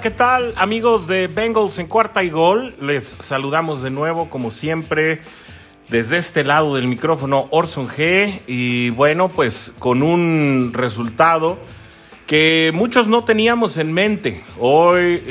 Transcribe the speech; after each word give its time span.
¿qué 0.00 0.10
tal 0.10 0.54
amigos 0.56 1.08
de 1.08 1.26
Bengals 1.26 1.78
en 1.80 1.88
cuarta 1.88 2.22
y 2.22 2.30
gol? 2.30 2.76
Les 2.80 3.16
saludamos 3.18 3.82
de 3.82 3.90
nuevo 3.90 4.30
como 4.30 4.52
siempre 4.52 5.22
desde 5.88 6.18
este 6.18 6.44
lado 6.44 6.76
del 6.76 6.86
micrófono 6.86 7.48
Orson 7.50 7.88
G 7.88 8.42
y 8.46 8.90
bueno, 8.90 9.30
pues 9.30 9.72
con 9.80 10.02
un 10.02 10.70
resultado 10.72 11.58
que 12.28 12.70
muchos 12.74 13.08
no 13.08 13.24
teníamos 13.24 13.76
en 13.76 13.92
mente. 13.92 14.44
Hoy 14.58 15.24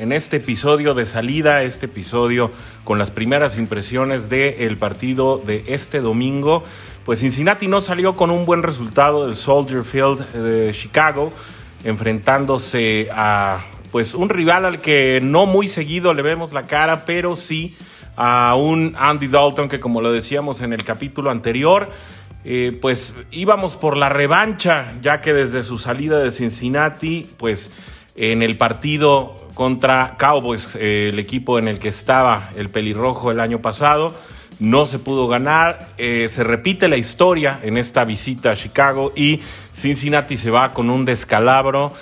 en 0.00 0.10
este 0.10 0.38
episodio 0.38 0.94
de 0.94 1.06
salida, 1.06 1.62
este 1.62 1.86
episodio 1.86 2.50
con 2.82 2.98
las 2.98 3.12
primeras 3.12 3.56
impresiones 3.56 4.28
del 4.28 4.78
partido 4.78 5.38
de 5.38 5.64
este 5.68 6.00
domingo, 6.00 6.64
pues 7.04 7.20
Cincinnati 7.20 7.68
no 7.68 7.80
salió 7.80 8.16
con 8.16 8.30
un 8.30 8.46
buen 8.46 8.64
resultado 8.64 9.28
del 9.28 9.36
Soldier 9.36 9.84
Field 9.84 10.32
de 10.32 10.72
Chicago 10.72 11.32
enfrentándose 11.84 13.08
a 13.12 13.64
pues 13.92 14.14
un 14.14 14.30
rival 14.30 14.64
al 14.64 14.80
que 14.80 15.20
no 15.22 15.44
muy 15.46 15.68
seguido 15.68 16.14
le 16.14 16.22
vemos 16.22 16.52
la 16.52 16.66
cara, 16.66 17.04
pero 17.04 17.36
sí 17.36 17.76
a 18.16 18.54
un 18.56 18.96
Andy 18.98 19.28
Dalton 19.28 19.68
que 19.68 19.80
como 19.80 20.00
lo 20.00 20.10
decíamos 20.10 20.62
en 20.62 20.72
el 20.72 20.82
capítulo 20.82 21.30
anterior, 21.30 21.90
eh, 22.44 22.76
pues 22.80 23.14
íbamos 23.30 23.76
por 23.76 23.96
la 23.96 24.08
revancha, 24.08 24.94
ya 25.02 25.20
que 25.20 25.32
desde 25.32 25.62
su 25.62 25.78
salida 25.78 26.18
de 26.18 26.32
Cincinnati, 26.32 27.28
pues 27.36 27.70
en 28.16 28.42
el 28.42 28.56
partido 28.56 29.36
contra 29.54 30.16
Cowboys, 30.18 30.74
eh, 30.74 31.10
el 31.12 31.18
equipo 31.18 31.58
en 31.58 31.68
el 31.68 31.78
que 31.78 31.88
estaba 31.88 32.50
el 32.56 32.70
pelirrojo 32.70 33.30
el 33.30 33.40
año 33.40 33.60
pasado, 33.60 34.14
no 34.58 34.86
se 34.86 34.98
pudo 34.98 35.28
ganar. 35.28 35.88
Eh, 35.98 36.28
se 36.30 36.44
repite 36.44 36.88
la 36.88 36.96
historia 36.96 37.60
en 37.62 37.76
esta 37.76 38.04
visita 38.04 38.52
a 38.52 38.56
Chicago 38.56 39.12
y 39.14 39.40
Cincinnati 39.72 40.36
se 40.36 40.50
va 40.50 40.72
con 40.72 40.88
un 40.88 41.04
descalabro 41.04 41.92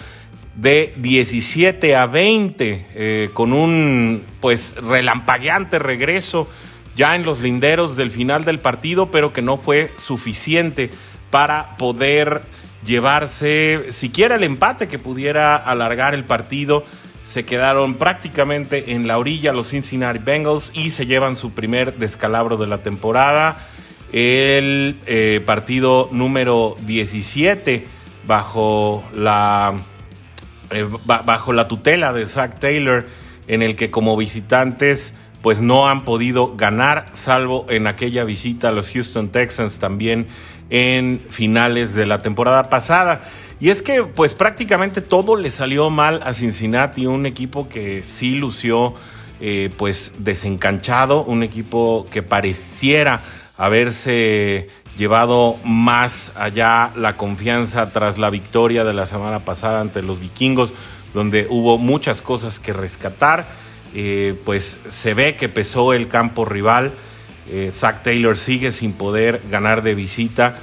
de 0.56 0.94
17 0.96 1.96
a 1.96 2.06
20, 2.06 2.86
eh, 2.94 3.30
con 3.32 3.52
un 3.52 4.24
pues 4.40 4.74
relampagueante 4.76 5.78
regreso 5.78 6.48
ya 6.96 7.14
en 7.14 7.24
los 7.24 7.40
linderos 7.40 7.96
del 7.96 8.10
final 8.10 8.44
del 8.44 8.58
partido, 8.58 9.10
pero 9.10 9.32
que 9.32 9.42
no 9.42 9.56
fue 9.56 9.92
suficiente 9.96 10.90
para 11.30 11.76
poder 11.76 12.42
llevarse 12.84 13.92
siquiera 13.92 14.36
el 14.36 14.44
empate 14.44 14.88
que 14.88 14.98
pudiera 14.98 15.56
alargar 15.56 16.14
el 16.14 16.24
partido. 16.24 16.84
Se 17.24 17.44
quedaron 17.44 17.94
prácticamente 17.94 18.92
en 18.92 19.06
la 19.06 19.18
orilla 19.18 19.52
los 19.52 19.68
Cincinnati 19.68 20.18
Bengals 20.18 20.72
y 20.74 20.90
se 20.90 21.06
llevan 21.06 21.36
su 21.36 21.52
primer 21.52 21.96
descalabro 21.96 22.56
de 22.56 22.66
la 22.66 22.82
temporada. 22.82 23.68
El 24.12 24.98
eh, 25.06 25.40
partido 25.46 26.08
número 26.10 26.76
17 26.80 27.84
bajo 28.26 29.04
la 29.14 29.74
eh, 30.70 30.86
bajo 31.04 31.52
la 31.52 31.68
tutela 31.68 32.12
de 32.12 32.26
Zach 32.26 32.58
Taylor, 32.58 33.06
en 33.48 33.62
el 33.62 33.76
que 33.76 33.90
como 33.90 34.16
visitantes 34.16 35.14
pues 35.42 35.60
no 35.60 35.88
han 35.88 36.02
podido 36.02 36.54
ganar, 36.56 37.06
salvo 37.12 37.66
en 37.70 37.86
aquella 37.86 38.24
visita 38.24 38.68
a 38.68 38.72
los 38.72 38.91
Houston 38.91 39.30
Texans 39.30 39.78
también 39.78 40.26
en 40.68 41.20
finales 41.28 41.94
de 41.94 42.06
la 42.06 42.18
temporada 42.18 42.68
pasada. 42.70 43.22
Y 43.58 43.70
es 43.70 43.82
que 43.82 44.04
pues 44.04 44.34
prácticamente 44.34 45.00
todo 45.00 45.36
le 45.36 45.50
salió 45.50 45.91
mal 45.91 46.20
a 46.24 46.32
Cincinnati, 46.32 47.06
un 47.06 47.26
equipo 47.26 47.68
que 47.68 48.02
sí 48.02 48.34
lució 48.34 48.94
eh, 49.41 49.70
pues 49.76 50.12
desencanchado, 50.19 51.25
un 51.25 51.42
equipo 51.42 52.06
que 52.10 52.22
pareciera 52.22 53.22
haberse 53.56 54.69
llevado 55.00 55.56
más 55.65 56.31
allá 56.37 56.91
la 56.94 57.16
confianza 57.16 57.91
tras 57.91 58.19
la 58.19 58.28
victoria 58.28 58.84
de 58.84 58.93
la 58.93 59.06
semana 59.06 59.47
pasada 59.47 59.81
ante 59.81 60.03
los 60.03 60.21
vikingos, 60.21 60.75
donde 61.15 61.47
hubo 61.49 61.78
muchas 61.78 62.21
cosas 62.21 62.61
que 62.61 62.75
rescatar. 62.75 63.49
Eh, 63.94 64.38
pues 64.44 64.78
se 64.91 65.15
ve 65.15 65.37
que 65.37 65.49
pesó 65.49 65.94
el 65.94 66.06
campo 66.06 66.44
rival. 66.44 66.93
Eh, 67.49 67.71
Zach 67.72 68.03
Taylor 68.03 68.37
sigue 68.37 68.72
sin 68.72 68.93
poder 68.93 69.41
ganar 69.50 69.83
de 69.83 69.94
visita. 69.94 70.59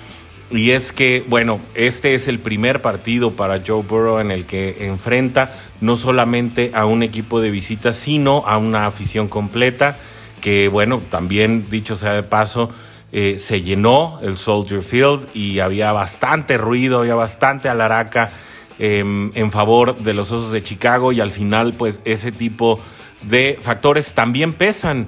Y 0.52 0.70
es 0.70 0.92
que, 0.94 1.26
bueno, 1.28 1.60
este 1.74 2.14
es 2.14 2.28
el 2.28 2.38
primer 2.38 2.82
partido 2.84 3.32
para 3.32 3.62
Joe 3.66 3.82
Burrow 3.82 4.20
en 4.20 4.30
el 4.30 4.46
que 4.46 4.86
enfrenta 4.86 5.54
no 5.82 5.98
solamente 5.98 6.72
a 6.76 6.86
un 6.86 7.02
equipo 7.02 7.42
de 7.42 7.50
visita, 7.50 7.92
sino 7.92 8.44
a 8.46 8.60
una 8.60 8.86
afición 8.86 9.28
completa, 9.28 9.98
que, 10.42 10.68
bueno, 10.68 11.02
también 11.10 11.66
dicho 11.68 11.96
sea 11.96 12.14
de 12.14 12.24
paso, 12.24 12.70
eh, 13.12 13.38
se 13.40 13.62
llenó 13.62 14.20
el 14.22 14.38
Soldier 14.38 14.82
Field 14.82 15.30
y 15.34 15.60
había 15.60 15.94
bastante 15.94 16.58
ruido, 16.58 17.00
había 17.00 17.16
bastante 17.16 17.70
alaraca 17.70 18.32
em, 18.80 19.32
en 19.34 19.52
favor 19.52 19.98
de 19.98 20.14
los 20.14 20.32
Osos 20.32 20.52
de 20.52 20.62
Chicago 20.62 21.14
y 21.14 21.22
al 21.22 21.32
final 21.32 21.74
pues 21.74 22.02
ese 22.04 22.34
tipo 22.34 22.80
de 23.22 23.58
factores 23.62 24.14
también 24.14 24.52
pesan 24.54 25.08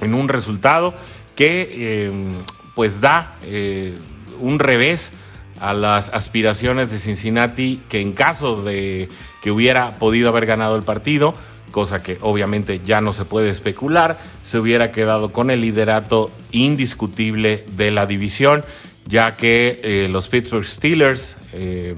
en 0.00 0.14
un 0.14 0.28
resultado 0.28 0.94
que 1.36 2.06
em, 2.06 2.42
pues 2.74 3.00
da 3.00 3.36
eh, 3.44 3.96
un 4.40 4.58
revés 4.58 5.12
a 5.60 5.74
las 5.74 6.08
aspiraciones 6.10 6.90
de 6.90 6.98
Cincinnati 6.98 7.82
que 7.88 8.00
en 8.00 8.12
caso 8.12 8.62
de 8.62 9.08
que 9.42 9.50
hubiera 9.50 9.98
podido 9.98 10.30
haber 10.30 10.46
ganado 10.46 10.76
el 10.76 10.82
partido 10.82 11.34
cosa 11.68 12.02
que 12.02 12.18
obviamente 12.20 12.80
ya 12.84 13.00
no 13.00 13.12
se 13.12 13.24
puede 13.24 13.50
especular, 13.50 14.18
se 14.42 14.58
hubiera 14.58 14.92
quedado 14.92 15.32
con 15.32 15.50
el 15.50 15.60
liderato 15.60 16.30
indiscutible 16.50 17.64
de 17.72 17.90
la 17.90 18.06
división, 18.06 18.64
ya 19.06 19.36
que 19.36 19.80
eh, 19.82 20.08
los 20.10 20.28
Pittsburgh 20.28 20.64
Steelers, 20.66 21.36
eh, 21.52 21.94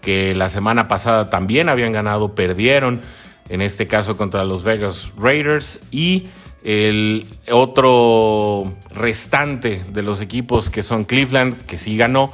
que 0.00 0.34
la 0.34 0.48
semana 0.48 0.88
pasada 0.88 1.30
también 1.30 1.68
habían 1.68 1.92
ganado, 1.92 2.34
perdieron, 2.34 3.00
en 3.48 3.62
este 3.62 3.86
caso 3.86 4.16
contra 4.16 4.44
los 4.44 4.62
Vegas 4.62 5.12
Raiders, 5.16 5.80
y 5.90 6.28
el 6.64 7.26
otro 7.50 8.74
restante 8.90 9.82
de 9.92 10.02
los 10.02 10.20
equipos 10.20 10.70
que 10.70 10.82
son 10.82 11.04
Cleveland, 11.04 11.60
que 11.66 11.78
sí 11.78 11.96
ganó, 11.96 12.32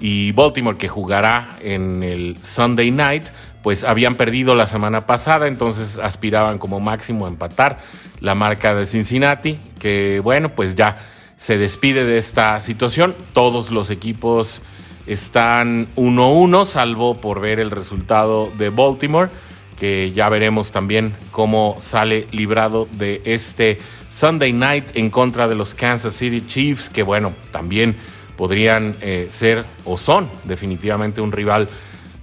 y 0.00 0.32
Baltimore, 0.32 0.76
que 0.76 0.88
jugará 0.88 1.56
en 1.60 2.02
el 2.02 2.36
Sunday 2.42 2.90
Night, 2.90 3.24
pues 3.64 3.82
habían 3.82 4.16
perdido 4.16 4.54
la 4.54 4.66
semana 4.66 5.06
pasada, 5.06 5.48
entonces 5.48 5.98
aspiraban 5.98 6.58
como 6.58 6.80
máximo 6.80 7.24
a 7.24 7.30
empatar 7.30 7.78
la 8.20 8.34
marca 8.34 8.74
de 8.74 8.84
Cincinnati, 8.84 9.58
que 9.80 10.20
bueno, 10.22 10.54
pues 10.54 10.76
ya 10.76 10.98
se 11.38 11.56
despide 11.56 12.04
de 12.04 12.18
esta 12.18 12.60
situación. 12.60 13.16
Todos 13.32 13.70
los 13.70 13.88
equipos 13.88 14.60
están 15.06 15.88
1-1, 15.96 16.66
salvo 16.66 17.14
por 17.14 17.40
ver 17.40 17.58
el 17.58 17.70
resultado 17.70 18.52
de 18.58 18.68
Baltimore, 18.68 19.30
que 19.78 20.12
ya 20.12 20.28
veremos 20.28 20.70
también 20.70 21.16
cómo 21.30 21.78
sale 21.80 22.26
librado 22.32 22.86
de 22.92 23.22
este 23.24 23.78
Sunday 24.10 24.52
night 24.52 24.94
en 24.94 25.08
contra 25.08 25.48
de 25.48 25.54
los 25.54 25.74
Kansas 25.74 26.14
City 26.14 26.44
Chiefs, 26.46 26.90
que 26.90 27.02
bueno, 27.02 27.32
también 27.50 27.96
podrían 28.36 28.94
eh, 29.00 29.26
ser 29.30 29.64
o 29.86 29.96
son 29.96 30.30
definitivamente 30.44 31.22
un 31.22 31.32
rival 31.32 31.70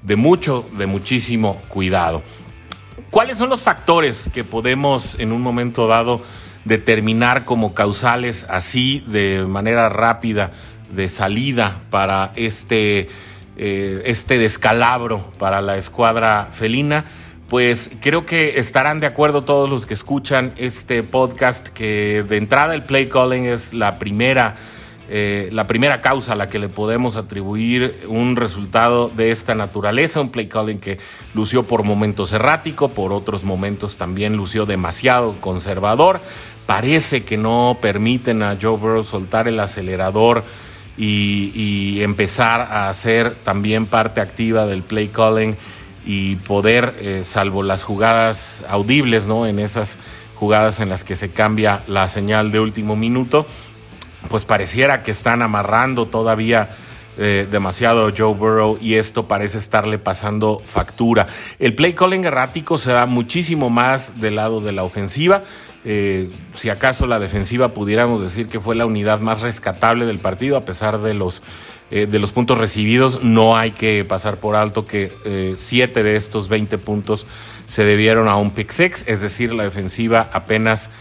de 0.02 0.16
mucho, 0.16 0.66
de 0.78 0.88
muchísimo 0.88 1.62
cuidado. 1.68 2.24
¿Cuáles 3.10 3.38
son 3.38 3.50
los 3.50 3.62
factores 3.62 4.30
que 4.34 4.44
podemos 4.44 5.16
en 5.20 5.32
un 5.32 5.42
momento 5.42 5.88
dado 5.88 6.22
determinar 6.66 7.46
como 7.46 7.74
causales 7.74 8.46
así 8.50 9.04
de 9.08 9.46
manera 9.48 9.90
rápida 9.90 10.52
de 10.92 11.10
salida 11.10 11.82
para 11.90 12.32
este, 12.36 13.10
eh, 13.58 14.04
este 14.06 14.38
descalabro 14.38 15.30
para 15.40 15.62
la 15.62 15.78
escuadra 15.78 16.50
felina? 16.52 17.06
Pues 17.48 17.92
creo 18.00 18.26
que 18.26 18.60
estarán 18.60 19.02
de 19.02 19.08
acuerdo 19.08 19.44
todos 19.44 19.70
los 19.70 19.86
que 19.86 19.94
escuchan 19.94 20.54
este 20.56 21.04
podcast 21.04 21.68
que 21.68 22.24
de 22.28 22.38
entrada 22.38 22.74
el 22.74 22.84
play 22.84 23.08
calling 23.08 23.46
es 23.46 23.74
la 23.74 24.00
primera 24.00 24.56
eh, 25.10 25.50
la 25.52 25.68
primera 25.68 26.00
causa 26.00 26.34
a 26.34 26.36
la 26.36 26.48
que 26.48 26.60
le 26.60 26.70
podemos 26.70 27.16
atribuir 27.16 28.06
un 28.08 28.36
resultado 28.36 29.10
de 29.10 29.32
esta 29.32 29.56
naturaleza, 29.56 30.22
un 30.22 30.30
play 30.30 30.48
calling 30.48 30.80
que 30.80 31.00
lució 31.34 31.64
por 31.64 31.84
momentos 31.84 32.32
errático, 32.32 32.90
por 32.90 33.12
otros 33.12 33.44
momentos 33.44 33.98
también 33.98 34.38
lució 34.38 34.66
demasiado 34.66 35.36
conservador. 35.42 36.22
Parece 36.66 37.26
que 37.26 37.38
no 37.38 37.80
permiten 37.82 38.44
a 38.44 38.58
Joe 38.62 38.78
Burrow 38.78 39.04
soltar 39.04 39.48
el 39.48 39.60
acelerador 39.60 40.44
y, 40.98 42.02
empezar 42.02 42.62
a 42.62 42.94
ser 42.94 43.36
también 43.44 43.86
parte 43.88 44.22
activa 44.22 44.66
del 44.66 44.84
play 44.84 45.08
calling 45.08 45.56
y 46.06 46.38
poder, 46.38 46.96
eh, 47.00 47.22
salvo 47.24 47.64
las 47.64 47.84
jugadas 47.84 48.64
audibles, 48.70 49.26
¿no? 49.26 49.46
En 49.46 49.60
esas 49.60 49.98
jugadas 50.36 50.80
en 50.80 50.90
las 50.90 51.04
que 51.04 51.16
se 51.16 51.32
cambia 51.32 51.84
la 51.88 52.10
señal 52.10 52.52
de 52.52 52.60
último 52.60 52.96
minuto, 52.96 53.46
pues 54.30 54.46
pareciera 54.46 55.04
que 55.04 55.12
están 55.12 55.42
amarrando 55.42 56.08
todavía 56.08 56.70
eh, 57.18 57.46
demasiado 57.52 58.14
Joe 58.18 58.34
Burrow 58.34 58.78
y 58.80 58.96
esto 58.96 59.28
parece 59.28 59.58
estarle 59.58 60.00
pasando 60.00 60.62
factura. 60.64 61.28
El 61.60 61.76
play 61.76 61.94
calling 61.94 62.24
errático 62.24 62.78
se 62.78 62.94
da 62.94 63.06
muchísimo 63.06 63.70
más 63.70 64.22
del 64.22 64.36
lado 64.36 64.62
de 64.62 64.72
la 64.72 64.84
ofensiva. 64.84 65.44
Eh, 65.84 66.30
si 66.56 66.70
acaso 66.70 67.08
la 67.08 67.20
defensiva 67.20 67.74
pudiéramos 67.74 68.22
decir 68.22 68.48
que 68.48 68.62
fue 68.62 68.76
la 68.76 68.86
unidad 68.86 69.20
más 69.20 69.42
rescatable 69.42 70.06
del 70.06 70.20
partido, 70.20 70.56
a 70.56 70.62
pesar 70.62 71.02
de 71.02 71.14
los, 71.14 71.42
eh, 71.92 72.06
de 72.06 72.18
los 72.18 72.32
puntos 72.32 72.58
recibidos, 72.58 73.22
no 73.22 73.58
hay 73.58 73.72
que 73.72 74.06
pasar 74.06 74.38
por 74.38 74.56
alto 74.56 74.88
que 74.88 75.12
7 75.58 76.04
de 76.04 76.16
estos 76.16 76.48
20 76.48 76.78
puntos 76.78 77.28
se 77.66 77.84
debieron 77.84 78.30
a 78.30 78.38
un 78.38 78.52
pick 78.52 78.72
six, 78.72 79.04
es 79.06 79.22
decir, 79.22 79.54
la 79.54 79.64
defensiva 79.64 80.30
apenas 80.32 80.92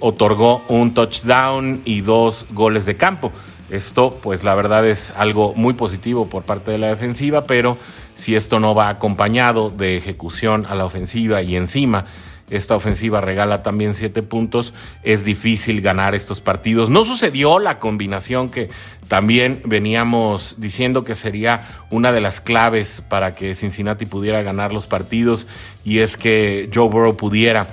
otorgó 0.00 0.64
un 0.68 0.94
touchdown 0.94 1.82
y 1.84 2.00
dos 2.02 2.46
goles 2.50 2.84
de 2.84 2.96
campo. 2.96 3.32
Esto, 3.70 4.10
pues 4.10 4.42
la 4.42 4.54
verdad 4.54 4.86
es 4.86 5.12
algo 5.16 5.54
muy 5.54 5.74
positivo 5.74 6.28
por 6.28 6.42
parte 6.42 6.72
de 6.72 6.78
la 6.78 6.88
defensiva, 6.88 7.44
pero 7.44 7.78
si 8.14 8.34
esto 8.34 8.60
no 8.60 8.74
va 8.74 8.88
acompañado 8.88 9.70
de 9.70 9.96
ejecución 9.96 10.66
a 10.68 10.74
la 10.74 10.84
ofensiva 10.84 11.42
y 11.42 11.56
encima 11.56 12.04
esta 12.50 12.74
ofensiva 12.74 13.20
regala 13.20 13.62
también 13.62 13.94
siete 13.94 14.22
puntos, 14.22 14.74
es 15.04 15.24
difícil 15.24 15.80
ganar 15.80 16.16
estos 16.16 16.40
partidos. 16.40 16.90
No 16.90 17.04
sucedió 17.04 17.60
la 17.60 17.78
combinación 17.78 18.48
que 18.48 18.70
también 19.08 19.62
veníamos 19.64 20.56
diciendo 20.58 21.04
que 21.04 21.14
sería 21.14 21.62
una 21.90 22.10
de 22.10 22.20
las 22.20 22.40
claves 22.40 23.02
para 23.08 23.34
que 23.36 23.54
Cincinnati 23.54 24.04
pudiera 24.04 24.42
ganar 24.42 24.72
los 24.72 24.88
partidos 24.88 25.46
y 25.84 25.98
es 25.98 26.16
que 26.16 26.68
Joe 26.74 26.88
Burrow 26.88 27.16
pudiera 27.16 27.68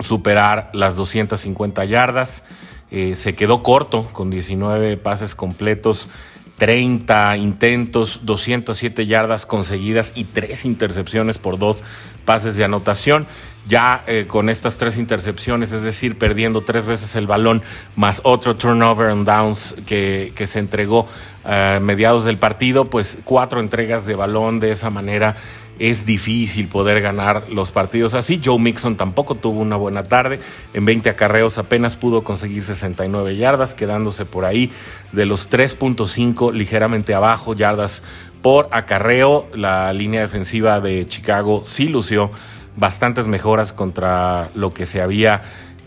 superar 0.00 0.70
las 0.72 0.96
250 0.96 1.84
yardas. 1.84 2.42
Eh, 2.90 3.14
se 3.14 3.34
quedó 3.34 3.62
corto 3.62 4.06
con 4.12 4.30
19 4.30 4.96
pases 4.96 5.34
completos, 5.34 6.08
30 6.56 7.36
intentos, 7.38 8.20
207 8.24 9.06
yardas 9.06 9.46
conseguidas 9.46 10.12
y 10.14 10.24
3 10.24 10.64
intercepciones 10.66 11.38
por 11.38 11.58
dos 11.58 11.82
pases 12.24 12.56
de 12.56 12.64
anotación. 12.64 13.26
Ya 13.68 14.04
eh, 14.06 14.24
con 14.26 14.48
estas 14.48 14.78
tres 14.78 14.96
intercepciones, 14.96 15.72
es 15.72 15.82
decir, 15.82 16.18
perdiendo 16.18 16.62
tres 16.62 16.86
veces 16.86 17.14
el 17.14 17.26
balón, 17.26 17.62
más 17.94 18.20
otro 18.24 18.56
turnover 18.56 19.10
and 19.10 19.26
downs 19.26 19.74
que, 19.86 20.32
que 20.34 20.46
se 20.46 20.58
entregó 20.58 21.06
a 21.44 21.78
mediados 21.80 22.24
del 22.24 22.38
partido, 22.38 22.84
pues 22.84 23.18
cuatro 23.24 23.60
entregas 23.60 24.06
de 24.06 24.14
balón 24.14 24.60
de 24.60 24.72
esa 24.72 24.90
manera 24.90 25.36
es 25.80 26.04
difícil 26.04 26.68
poder 26.68 27.00
ganar 27.00 27.44
los 27.50 27.72
partidos 27.72 28.12
así. 28.12 28.40
Joe 28.44 28.58
Mixon 28.58 28.96
tampoco 28.96 29.34
tuvo 29.34 29.60
una 29.60 29.76
buena 29.76 30.04
tarde. 30.04 30.38
En 30.74 30.84
20 30.84 31.08
acarreos 31.08 31.56
apenas 31.56 31.96
pudo 31.96 32.22
conseguir 32.22 32.62
69 32.62 33.34
yardas, 33.36 33.74
quedándose 33.74 34.26
por 34.26 34.44
ahí 34.44 34.70
de 35.12 35.24
los 35.24 35.50
3.5 35.50 36.52
ligeramente 36.52 37.14
abajo 37.14 37.54
yardas 37.54 38.02
por 38.42 38.68
acarreo. 38.72 39.48
La 39.54 39.92
línea 39.94 40.20
defensiva 40.20 40.80
de 40.82 41.08
Chicago 41.08 41.62
sí 41.64 41.88
lució 41.88 42.30
bastantes 42.76 43.26
mejoras 43.26 43.72
contra 43.72 44.50
lo 44.54 44.74
que 44.74 44.84
se 44.84 45.00
había 45.00 45.42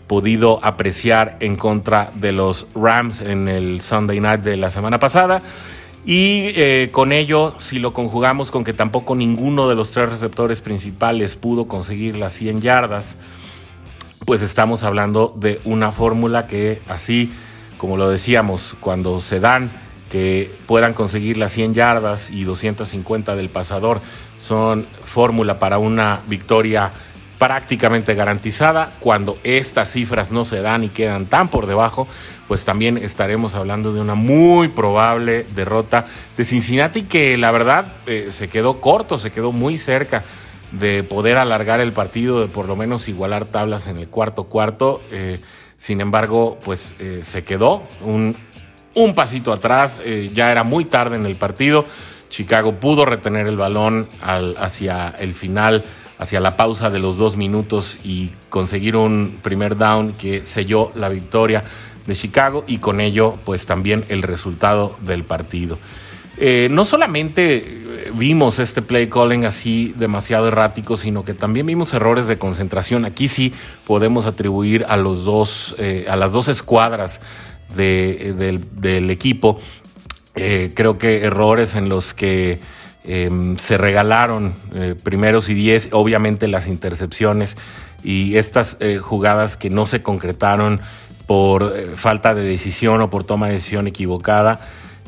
podido 0.08 0.58
apreciar 0.64 1.36
en 1.38 1.54
contra 1.54 2.12
de 2.16 2.32
los 2.32 2.66
Rams 2.74 3.20
en 3.20 3.48
el 3.48 3.80
Sunday 3.80 4.18
Night 4.18 4.40
de 4.40 4.56
la 4.56 4.70
semana 4.70 4.98
pasada. 4.98 5.40
Y 6.06 6.52
eh, 6.54 6.90
con 6.92 7.12
ello, 7.12 7.54
si 7.58 7.78
lo 7.78 7.94
conjugamos 7.94 8.50
con 8.50 8.62
que 8.62 8.74
tampoco 8.74 9.14
ninguno 9.14 9.68
de 9.68 9.74
los 9.74 9.90
tres 9.90 10.10
receptores 10.10 10.60
principales 10.60 11.34
pudo 11.34 11.66
conseguir 11.66 12.16
las 12.16 12.34
100 12.34 12.60
yardas, 12.60 13.16
pues 14.26 14.42
estamos 14.42 14.84
hablando 14.84 15.34
de 15.36 15.60
una 15.64 15.92
fórmula 15.92 16.46
que 16.46 16.82
así, 16.88 17.32
como 17.78 17.96
lo 17.96 18.10
decíamos, 18.10 18.76
cuando 18.80 19.20
se 19.22 19.40
dan 19.40 19.70
que 20.10 20.50
puedan 20.66 20.92
conseguir 20.92 21.38
las 21.38 21.52
100 21.52 21.74
yardas 21.74 22.30
y 22.30 22.44
250 22.44 23.34
del 23.34 23.48
pasador, 23.48 24.00
son 24.38 24.86
fórmula 25.04 25.58
para 25.58 25.78
una 25.78 26.20
victoria 26.28 26.92
prácticamente 27.38 28.14
garantizada. 28.14 28.92
Cuando 29.00 29.38
estas 29.44 29.90
cifras 29.90 30.30
no 30.30 30.46
se 30.46 30.60
dan 30.60 30.84
y 30.84 30.88
quedan 30.88 31.26
tan 31.26 31.48
por 31.48 31.66
debajo, 31.66 32.06
pues 32.48 32.64
también 32.64 32.98
estaremos 32.98 33.54
hablando 33.54 33.92
de 33.92 34.00
una 34.00 34.14
muy 34.14 34.68
probable 34.68 35.46
derrota 35.54 36.06
de 36.36 36.44
Cincinnati 36.44 37.02
que 37.02 37.36
la 37.38 37.50
verdad 37.50 37.92
eh, 38.06 38.28
se 38.30 38.48
quedó 38.48 38.80
corto, 38.80 39.18
se 39.18 39.32
quedó 39.32 39.52
muy 39.52 39.78
cerca 39.78 40.24
de 40.72 41.04
poder 41.04 41.38
alargar 41.38 41.80
el 41.80 41.92
partido, 41.92 42.40
de 42.40 42.48
por 42.48 42.66
lo 42.66 42.76
menos 42.76 43.08
igualar 43.08 43.44
tablas 43.44 43.86
en 43.86 43.96
el 43.96 44.08
cuarto 44.08 44.44
cuarto. 44.44 45.00
Eh, 45.10 45.40
sin 45.76 46.00
embargo, 46.00 46.58
pues 46.64 46.96
eh, 46.98 47.20
se 47.22 47.44
quedó 47.44 47.82
un, 48.00 48.36
un 48.94 49.14
pasito 49.14 49.52
atrás, 49.52 50.00
ya 50.32 50.50
era 50.50 50.64
muy 50.64 50.84
tarde 50.84 51.16
en 51.16 51.26
el 51.26 51.36
partido. 51.36 51.84
Chicago 52.28 52.80
pudo 52.80 53.04
retener 53.04 53.46
el 53.46 53.56
balón 53.56 54.08
al, 54.20 54.56
hacia 54.58 55.14
el 55.18 55.34
final 55.34 55.84
hacia 56.18 56.40
la 56.40 56.56
pausa 56.56 56.90
de 56.90 56.98
los 56.98 57.18
dos 57.18 57.36
minutos 57.36 57.98
y 58.04 58.30
conseguir 58.48 58.96
un 58.96 59.38
primer 59.42 59.76
down 59.76 60.12
que 60.12 60.40
selló 60.40 60.92
la 60.94 61.08
victoria 61.08 61.64
de 62.06 62.14
Chicago 62.14 62.64
y 62.66 62.78
con 62.78 63.00
ello 63.00 63.34
pues 63.44 63.66
también 63.66 64.04
el 64.08 64.22
resultado 64.22 64.96
del 65.02 65.24
partido. 65.24 65.78
Eh, 66.36 66.68
no 66.70 66.84
solamente 66.84 67.58
eh, 67.58 68.12
vimos 68.12 68.58
este 68.58 68.82
play 68.82 69.08
calling 69.08 69.44
así 69.44 69.94
demasiado 69.96 70.48
errático, 70.48 70.96
sino 70.96 71.24
que 71.24 71.34
también 71.34 71.66
vimos 71.66 71.94
errores 71.94 72.26
de 72.26 72.38
concentración. 72.38 73.04
Aquí 73.04 73.28
sí 73.28 73.52
podemos 73.86 74.26
atribuir 74.26 74.84
a, 74.88 74.96
los 74.96 75.24
dos, 75.24 75.76
eh, 75.78 76.06
a 76.08 76.16
las 76.16 76.32
dos 76.32 76.48
escuadras 76.48 77.20
del, 77.76 79.10
equipo. 79.10 79.60
creo 80.34 80.98
que 80.98 81.22
errores 81.22 81.74
en 81.74 81.88
los 81.88 82.14
que 82.14 82.60
Em, 83.06 83.58
se 83.58 83.76
regalaron 83.76 84.54
eh, 84.74 84.94
primeros 85.00 85.50
y 85.50 85.54
diez, 85.54 85.90
obviamente 85.92 86.48
las 86.48 86.66
intercepciones 86.66 87.58
y 88.02 88.38
estas 88.38 88.78
eh, 88.80 88.96
jugadas 88.96 89.58
que 89.58 89.68
no 89.68 89.84
se 89.84 90.02
concretaron 90.02 90.80
por 91.26 91.74
eh, 91.76 91.90
falta 91.96 92.34
de 92.34 92.42
decisión 92.42 93.02
o 93.02 93.10
por 93.10 93.24
toma 93.24 93.48
de 93.48 93.54
decisión 93.54 93.86
equivocada. 93.88 94.60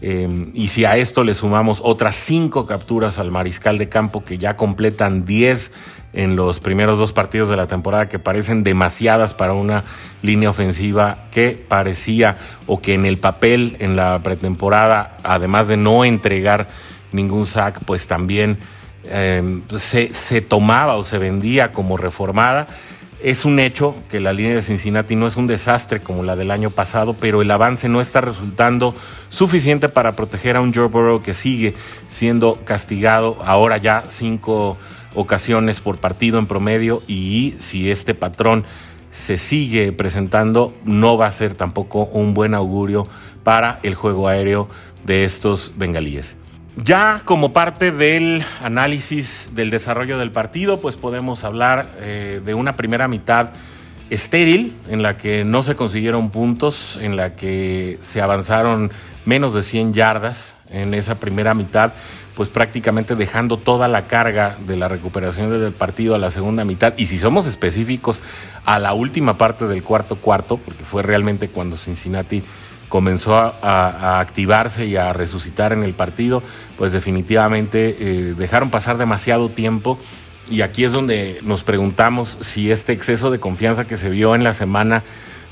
Em, 0.03 0.51
y 0.53 0.69
si 0.69 0.85
a 0.85 0.99
esto 0.99 1.25
le 1.25 1.35
sumamos 1.35 1.81
otras 1.83 2.17
cinco 2.17 2.67
capturas 2.67 3.19
al 3.19 3.31
mariscal 3.31 3.79
de 3.79 3.89
campo 3.89 4.23
que 4.23 4.37
ya 4.37 4.57
completan 4.57 5.25
10 5.25 5.73
en 6.13 6.37
los 6.37 6.61
primeros 6.61 6.99
dos 6.99 7.15
partidos 7.15 7.49
de 7.49 7.57
la 7.57 7.67
temporada 7.67 8.11
que 8.11 8.19
parecen 8.19 8.63
demasiadas 8.63 9.33
para 9.33 9.55
una 9.55 9.85
línea 10.21 10.51
ofensiva 10.51 11.29
que 11.31 11.53
parecía 11.67 12.37
o 12.67 12.83
que 12.83 12.93
en 12.93 13.07
el 13.07 13.17
papel 13.17 13.77
en 13.81 13.97
la 13.97 14.23
pretemporada, 14.23 15.17
además 15.23 15.67
de 15.67 15.79
no 15.79 16.05
entregar 16.05 16.69
ningún 17.13 17.47
sack, 17.47 17.81
pues 17.85 18.07
también 18.07 18.59
em, 19.05 19.63
se, 19.77 20.13
se, 20.15 20.41
tomaba 20.41 20.97
o 20.97 21.05
se 21.05 21.19
vendía 21.19 21.73
como 21.73 21.97
reformada. 21.97 22.67
Es 23.23 23.45
un 23.45 23.59
hecho 23.59 23.97
que 24.11 24.21
la 24.21 24.33
línea 24.33 24.55
de 24.55 24.63
Cincinnati 24.63 25.17
no 25.17 25.27
es 25.27 25.37
un 25.37 25.47
desastre 25.47 26.01
como 26.01 26.23
la 26.23 26.37
del 26.37 26.51
año 26.51 26.71
pasado, 26.71 27.15
pero 27.15 27.41
el 27.41 27.51
avance 27.51 27.89
no 27.89 28.01
está 28.01 28.21
resultando 28.21 28.95
suficiente 29.31 29.89
para 29.89 30.15
proteger 30.15 30.57
a 30.57 30.61
un 30.61 30.73
Joe 30.75 30.89
Burrow 30.89 31.23
que 31.23 31.33
sigue 31.33 31.75
siendo 32.11 32.59
castigado 32.65 33.39
ahora 33.45 33.79
ya 33.79 34.05
cinco 34.09 34.77
ocasiones 35.15 35.81
por 35.81 35.99
partido 35.99 36.39
en 36.39 36.47
promedio 36.47 37.03
y 37.09 37.55
si 37.59 37.91
este 37.91 38.15
patrón 38.15 38.65
se 39.11 39.39
sigue 39.39 39.93
presentando 39.93 40.75
no 40.85 41.17
va 41.17 41.27
a 41.27 41.33
ser 41.33 41.55
tampoco 41.55 42.05
un 42.05 42.35
buen 42.35 42.53
augurio 42.55 43.09
para 43.43 43.81
el 43.83 43.95
juego 43.95 44.29
aéreo 44.29 44.69
de 45.05 45.25
estos 45.25 45.73
bengalíes. 45.77 46.37
Ya 46.85 47.23
como 47.25 47.55
parte 47.55 47.91
del 47.91 48.45
análisis 48.63 49.53
del 49.55 49.71
desarrollo 49.71 50.19
del 50.19 50.31
partido, 50.31 50.79
pues 50.79 50.97
podemos 50.97 51.43
hablar 51.43 51.89
eh, 52.01 52.43
de 52.45 52.53
una 52.53 52.77
primera 52.77 53.09
mitad 53.09 53.51
estéril, 54.11 54.77
en 54.89 55.03
la 55.03 55.17
que 55.17 55.45
no 55.45 55.63
se 55.63 55.75
consiguieron 55.75 56.31
puntos, 56.31 56.99
en 57.01 57.17
la 57.17 57.35
que 57.35 57.99
se 58.03 58.21
avanzaron 58.21 58.93
menos 59.25 59.55
de 59.55 59.63
100 59.63 59.95
yardas 59.95 60.55
en 60.69 60.93
esa 60.93 61.15
primera 61.15 61.55
mitad, 61.55 61.95
pues 62.37 62.51
prácticamente 62.51 63.17
dejando 63.17 63.57
toda 63.57 63.89
la 63.89 64.05
carga 64.05 64.57
de 64.67 64.77
la 64.77 64.89
recuperación 64.89 65.51
del 65.51 65.73
partido 65.73 66.15
a 66.15 66.19
la 66.19 66.31
segunda 66.31 66.67
mitad. 66.67 66.93
Y 66.99 67.07
si 67.07 67.19
somos 67.19 67.47
específicos, 67.47 68.21
a 68.67 68.79
la 68.79 68.93
última 68.93 69.39
parte 69.39 69.67
del 69.67 69.83
cuarto 69.83 70.17
cuarto, 70.17 70.59
porque 70.59 70.85
fue 70.85 71.03
realmente 71.03 71.49
cuando 71.49 71.79
Cincinnati 71.79 72.43
comenzó 72.89 73.37
a, 73.37 74.21
activarse 74.21 74.87
y 74.87 74.97
a 74.97 75.13
resucitar 75.13 75.73
en 75.73 75.83
el 75.83 75.93
partido, 75.93 76.43
pues 76.79 76.93
definitivamente 76.93 77.97
eh, 77.99 78.35
dejaron 78.37 78.71
pasar 78.71 78.99
demasiado 78.99 79.49
tiempo. 79.49 79.99
Y 80.49 80.61
aquí 80.61 80.85
es 80.85 80.93
donde 80.93 81.41
nos 81.43 81.65
preguntamos 81.65 82.39
si 82.41 82.71
este 82.71 82.93
exceso 82.93 83.31
de 83.31 83.41
confianza 83.41 83.87
que 83.87 83.97
se 83.97 84.11
vio 84.11 84.35
en 84.35 84.45
la 84.45 84.53
semana, 84.53 85.03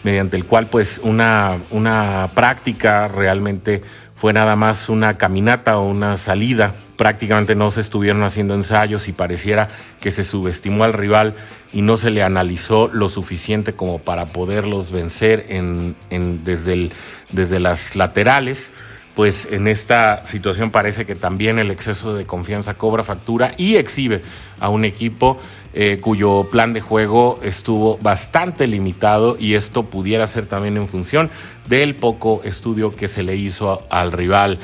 mediante 0.04 0.37
el 0.37 0.44
cual 0.44 0.66
pues 0.66 1.00
una, 1.02 1.58
una 1.70 2.30
práctica 2.34 3.08
realmente 3.08 3.82
fue 4.14 4.32
nada 4.32 4.54
más 4.54 4.88
una 4.88 5.18
caminata 5.18 5.78
o 5.78 5.88
una 5.88 6.16
salida. 6.16 6.76
Prácticamente 6.96 7.56
no 7.56 7.70
se 7.70 7.80
estuvieron 7.80 8.23
haciendo 8.23 8.54
ensayos 8.54 9.08
y 9.08 9.12
pareciera 9.12 9.68
que 10.00 10.11
se 10.11 10.23
subestimó 10.23 10.84
al 10.84 10.92
rival 10.92 11.34
y 11.73 11.82
no 11.82 11.96
se 11.96 12.11
le 12.11 12.23
analizó 12.23 12.88
lo 12.88 13.08
suficiente 13.08 13.75
como 13.75 13.99
para 13.99 14.26
poderlos 14.26 14.92
vencer 14.92 15.46
en, 15.49 15.96
desde, 16.44 16.75
el, 16.75 16.92
desde 17.30 17.58
las 17.58 17.96
laterales. 17.96 18.70
pues 19.14 19.49
en 19.50 19.68
esta 19.68 20.25
situación 20.25 20.70
parece 20.70 21.06
que 21.06 21.14
también 21.14 21.58
el 21.58 21.70
exceso 21.70 22.14
de 22.14 22.25
confianza 22.25 22.75
cobra 22.75 23.02
factura 23.04 23.52
y 23.56 23.76
exhibe 23.76 24.23
a 24.61 24.68
un 24.68 24.84
equipo 24.84 25.38
eh, 25.75 25.99
cuyo 26.00 26.49
plan 26.50 26.73
de 26.73 26.81
juego 26.81 27.38
estuvo 27.43 27.99
bastante 27.99 28.66
limitado 28.66 29.37
y 29.38 29.54
esto 29.54 29.85
pudiera 29.85 30.26
ser 30.26 30.47
también 30.47 30.76
en 30.76 30.88
función 30.88 31.31
del 31.69 31.97
poco 31.97 32.40
estudio 32.45 32.90
que 32.90 33.09
se 33.09 33.23
le 33.23 33.37
hizo 33.37 33.83
al 33.90 34.12
rival. 34.12 34.59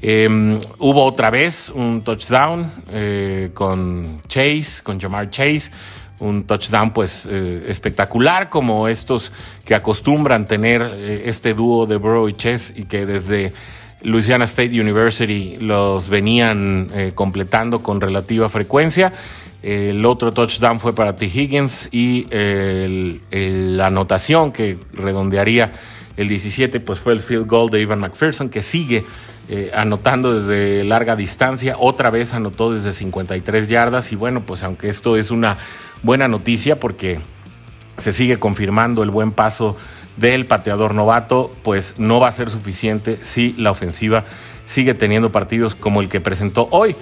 Em, 0.00 0.60
hubo 0.78 1.04
otra 1.04 1.30
vez 1.30 1.68
un 1.68 2.02
touchdown 2.02 2.72
eh, 2.92 3.50
con 3.54 4.20
Chase, 4.28 4.82
con 4.82 5.00
Jamar 5.00 5.30
Chase 5.30 5.70
un 6.18 6.44
touchdown 6.44 6.92
pues 6.92 7.26
eh, 7.28 7.64
espectacular 7.68 8.48
como 8.48 8.86
estos 8.86 9.32
que 9.64 9.74
acostumbran 9.74 10.46
tener 10.46 10.82
este 11.24 11.52
dúo 11.52 11.84
de 11.86 11.96
Burrow 11.96 12.28
y 12.28 12.34
Chase 12.34 12.74
y 12.76 12.84
que 12.84 13.06
desde 13.06 13.52
Louisiana 14.02 14.44
State 14.46 14.80
University 14.80 15.56
los 15.60 16.08
venían 16.08 16.88
eh, 16.94 17.12
completando 17.14 17.82
con 17.82 18.00
relativa 18.00 18.48
frecuencia. 18.48 19.12
El 19.62 20.04
otro 20.04 20.32
touchdown 20.32 20.80
fue 20.80 20.94
para 20.94 21.14
T. 21.14 21.26
Higgins 21.26 21.88
y 21.92 22.26
la 22.30 23.86
anotación 23.86 24.52
que 24.52 24.78
redondearía 24.92 25.72
el 26.16 26.28
17 26.28 26.80
pues 26.80 26.98
fue 26.98 27.12
el 27.12 27.20
field 27.20 27.46
goal 27.46 27.70
de 27.70 27.80
Ivan 27.80 28.00
McPherson 28.00 28.48
que 28.48 28.62
sigue 28.62 29.04
eh, 29.48 29.70
anotando 29.74 30.38
desde 30.38 30.84
larga 30.84 31.16
distancia. 31.16 31.76
Otra 31.78 32.10
vez 32.10 32.34
anotó 32.34 32.72
desde 32.72 32.92
53 32.92 33.68
yardas 33.68 34.12
y 34.12 34.16
bueno 34.16 34.44
pues 34.44 34.62
aunque 34.62 34.88
esto 34.88 35.16
es 35.16 35.30
una 35.30 35.58
buena 36.02 36.28
noticia 36.28 36.78
porque 36.78 37.20
se 37.96 38.12
sigue 38.12 38.38
confirmando 38.38 39.02
el 39.02 39.10
buen 39.10 39.32
paso 39.32 39.76
del 40.16 40.44
pateador 40.46 40.94
novato, 40.94 41.50
pues 41.62 41.94
no 41.98 42.20
va 42.20 42.28
a 42.28 42.32
ser 42.32 42.50
suficiente 42.50 43.16
si 43.16 43.54
la 43.54 43.70
ofensiva 43.70 44.24
sigue 44.66 44.94
teniendo 44.94 45.32
partidos 45.32 45.74
como 45.74 46.00
el 46.00 46.08
que 46.08 46.20
presentó 46.20 46.68
hoy. 46.70 46.94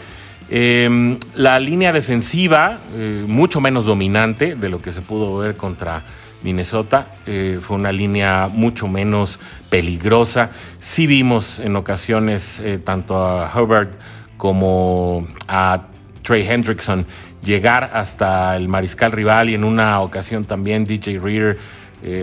Em, 0.52 1.16
la 1.36 1.60
línea 1.60 1.92
defensiva, 1.92 2.80
eh, 2.96 3.24
mucho 3.24 3.60
menos 3.60 3.86
dominante 3.86 4.56
de 4.56 4.68
lo 4.68 4.80
que 4.80 4.90
se 4.90 5.00
pudo 5.00 5.36
ver 5.36 5.54
contra 5.56 6.02
Minnesota, 6.42 7.14
eh, 7.24 7.60
fue 7.62 7.76
una 7.76 7.92
línea 7.92 8.48
mucho 8.52 8.88
menos 8.88 9.38
peligrosa. 9.68 10.50
Sí 10.80 11.06
vimos 11.06 11.60
en 11.60 11.76
ocasiones 11.76 12.58
eh, 12.58 12.78
tanto 12.78 13.16
a 13.16 13.48
Hubbard 13.54 13.90
como 14.36 15.28
a 15.46 15.86
Trey 16.22 16.44
Hendrickson 16.44 17.06
llegar 17.44 17.88
hasta 17.94 18.56
el 18.56 18.66
mariscal 18.66 19.12
rival 19.12 19.50
y 19.50 19.54
en 19.54 19.62
una 19.62 20.00
ocasión 20.00 20.44
también 20.44 20.84
DJ 20.84 21.20
Reader 21.20 21.58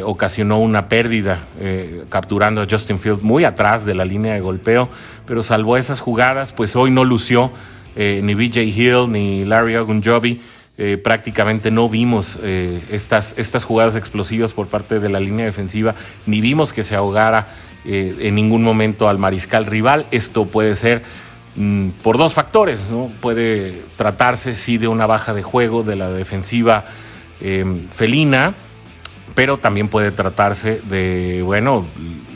ocasionó 0.04 0.58
una 0.58 0.90
pérdida 0.90 1.40
capturando 2.10 2.64
a 2.64 2.68
Justin 2.68 3.00
Fields 3.00 3.22
muy 3.22 3.44
atrás 3.44 3.86
de 3.86 3.94
la 3.94 4.06
línea 4.06 4.34
de 4.34 4.40
golpeo, 4.42 4.90
pero 5.28 5.44
salvo 5.44 5.78
esas 5.78 6.00
jugadas, 6.00 6.52
pues 6.52 6.76
hoy 6.76 6.90
no 6.90 7.06
lució 7.06 7.52
eh, 7.98 8.22
ni 8.24 8.36
BJ 8.36 8.64
Hill 8.64 9.12
ni 9.12 9.44
Larry 9.44 9.76
Ogunjobi. 9.76 10.40
prácticamente 11.04 11.72
no 11.72 11.90
vimos 11.90 12.38
estas, 12.92 13.34
estas 13.40 13.64
jugadas 13.64 13.96
explosivas 13.96 14.54
por 14.54 14.68
parte 14.68 15.00
de 15.00 15.10
la 15.10 15.20
línea 15.20 15.44
defensiva, 15.44 15.96
ni 16.28 16.40
vimos 16.40 16.72
que 16.72 16.84
se 16.84 16.96
ahogara 16.96 17.48
en 17.84 18.36
ningún 18.36 18.64
momento 18.64 19.10
al 19.10 19.18
mariscal 19.18 19.66
rival. 19.66 20.06
Esto 20.12 20.46
puede 20.46 20.76
ser 20.76 21.02
mm, 21.56 21.90
por 22.04 22.20
dos 22.20 22.36
factores, 22.36 22.90
¿no? 22.92 23.10
Puede 23.22 23.82
tratarse, 23.96 24.56
sí, 24.56 24.78
de 24.78 24.88
una 24.88 25.08
baja 25.08 25.34
de 25.34 25.42
juego 25.42 25.82
de 25.82 25.96
la 25.96 26.10
defensiva 26.10 26.86
felina, 27.96 28.54
pero 29.34 29.58
también 29.58 29.88
puede 29.88 30.12
tratarse 30.12 30.82
de, 30.90 31.42
bueno, 31.44 31.86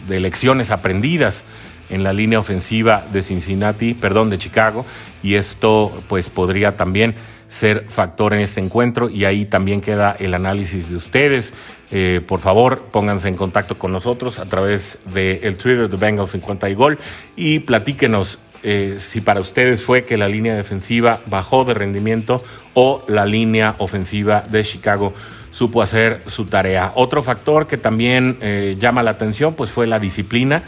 de 0.08 0.20
lecciones 0.20 0.72
aprendidas 0.72 1.44
en 1.92 2.04
la 2.04 2.14
línea 2.14 2.40
ofensiva 2.40 3.06
de 3.12 3.22
Cincinnati, 3.22 3.94
perdón, 3.94 4.30
de 4.30 4.38
Chicago, 4.38 4.86
y 5.22 5.36
esto 5.36 5.92
pues 6.08 6.30
podría 6.30 6.76
también 6.78 7.16
ser 7.48 7.86
factor 7.90 8.34
en 8.34 8.40
este 8.40 8.62
encuentro 8.62 9.10
y 9.10 9.26
ahí 9.26 9.46
también 9.46 9.82
queda 9.82 10.16
el 10.18 10.34
análisis 10.34 10.90
de 10.90 10.96
ustedes. 10.96 11.54
Eh, 11.92 12.22
por 12.26 12.40
favor, 12.40 12.84
pónganse 12.92 13.28
en 13.28 13.36
contacto 13.36 13.78
con 13.78 13.92
nosotros 13.92 14.40
a 14.40 14.46
través 14.46 15.00
del 15.14 15.58
Twitter 15.58 15.90
de 15.90 15.98
Bengals 15.98 16.34
en 16.34 16.40
cuenta 16.40 16.70
y 16.70 16.74
gol 16.74 16.98
y 17.36 17.60
platíquenos 17.60 18.40
eh, 18.64 18.98
si 19.00 19.22
para 19.22 19.42
ustedes 19.42 19.84
fue 19.84 20.04
que 20.04 20.18
la 20.18 20.30
línea 20.30 20.56
defensiva 20.56 21.22
bajó 21.26 21.66
de 21.66 21.74
rendimiento 21.74 22.44
o 22.74 23.04
la 23.08 23.26
línea 23.26 23.76
ofensiva 23.80 24.46
de 24.50 24.64
Chicago 24.64 25.14
supo 25.52 25.82
hacer 25.82 26.22
su 26.28 26.46
tarea. 26.46 26.94
Otro 26.96 27.22
factor 27.24 27.68
que 27.68 27.78
también 27.78 28.38
eh, 28.40 28.78
llama 28.80 29.04
la 29.04 29.12
atención 29.12 29.56
pues 29.56 29.72
fue 29.72 29.88
la 29.88 30.00
disciplina. 30.00 30.64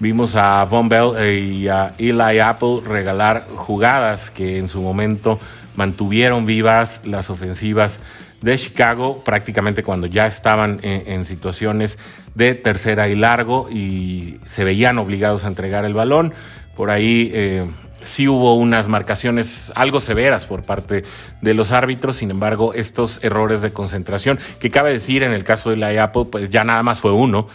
Vimos 0.00 0.36
a 0.36 0.64
Von 0.64 0.88
Bell 0.88 1.16
y 1.28 1.66
a 1.66 1.92
Eli 1.98 2.38
Apple 2.38 2.80
regalar 2.84 3.48
jugadas 3.56 4.30
que 4.30 4.58
en 4.58 4.68
su 4.68 4.80
momento 4.80 5.40
mantuvieron 5.74 6.46
vivas 6.46 7.00
las 7.04 7.30
ofensivas 7.30 7.98
de 8.40 8.56
Chicago 8.56 9.24
prácticamente 9.24 9.82
cuando 9.82 10.06
ya 10.06 10.26
estaban 10.28 10.78
en, 10.82 11.24
situaciones 11.24 11.98
de 12.36 12.54
tercera 12.54 13.08
y 13.08 13.16
largo 13.16 13.68
y 13.70 14.38
se 14.46 14.62
veían 14.62 14.98
obligados 14.98 15.42
a 15.42 15.48
entregar 15.48 15.84
el 15.84 15.94
balón. 15.94 16.32
Por 16.76 16.90
ahí 16.90 17.32
eh, 17.34 17.66
sí 18.04 18.28
hubo 18.28 18.54
unas 18.54 18.86
marcaciones 18.86 19.72
algo 19.74 20.00
severas 20.00 20.46
por 20.46 20.62
parte 20.62 21.04
de 21.42 21.54
los 21.54 21.72
árbitros, 21.72 22.16
sin 22.16 22.30
embargo, 22.30 22.72
estos 22.74 23.22
errores 23.24 23.62
de 23.62 23.72
concentración, 23.72 24.38
que 24.60 24.70
cabe 24.70 24.92
decir 24.92 25.24
en 25.24 25.32
el 25.32 25.42
caso 25.42 25.70
de 25.70 25.76
la 25.76 26.04
Apple, 26.04 26.26
pues 26.30 26.50
ya 26.50 26.62
nada 26.62 26.84
más 26.84 27.00
fue 27.00 27.12
uno, 27.12 27.48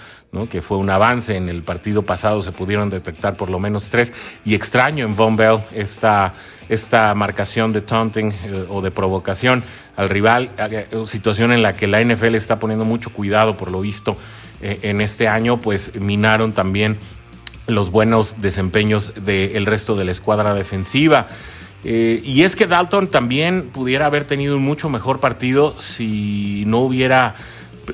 que 0.50 0.62
fue 0.62 0.78
un 0.78 0.90
avance, 0.90 1.36
en 1.36 1.50
el 1.50 1.64
partido 1.64 2.04
pasado 2.04 2.42
se 2.42 2.52
pudieron 2.52 2.90
detectar 2.90 3.38
por 3.38 3.50
lo 3.50 3.60
menos 3.60 3.90
tres, 3.90 4.14
y 4.44 4.56
extraño 4.56 5.06
en 5.06 5.16
Von 5.16 5.36
Bell 5.36 5.60
esta, 5.74 6.34
esta 6.70 7.14
marcación 7.16 7.72
de 7.72 7.82
taunting 7.82 8.32
eh, 8.32 8.66
o 8.70 8.82
de 8.82 8.92
provocación 8.92 9.64
al 9.96 10.10
rival, 10.10 10.52
eh, 10.58 10.88
situación 11.06 11.52
en 11.52 11.62
la 11.62 11.76
que 11.76 11.88
la 11.88 12.04
NFL 12.04 12.36
está 12.36 12.60
poniendo 12.60 12.86
mucho 12.86 13.12
cuidado 13.12 13.58
por 13.58 13.72
lo 13.72 13.82
visto 13.82 14.18
eh, 14.62 14.80
en 14.84 15.02
este 15.02 15.28
año, 15.28 15.60
pues 15.60 15.92
minaron 16.00 16.54
también 16.54 16.98
los 17.68 17.92
buenos 17.92 18.42
desempeños 18.42 19.14
del 19.24 19.66
resto 19.66 19.96
de 19.96 20.06
la 20.06 20.12
escuadra 20.12 20.54
defensiva. 20.54 21.28
Eh, 21.84 22.22
y 22.24 22.44
es 22.44 22.56
que 22.56 22.66
Dalton 22.66 23.08
también 23.08 23.70
pudiera 23.70 24.06
haber 24.06 24.24
tenido 24.24 24.56
un 24.56 24.64
mucho 24.64 24.90
mejor 24.90 25.20
partido 25.20 25.78
si 25.80 26.64
no 26.66 26.80
hubiera, 26.80 27.36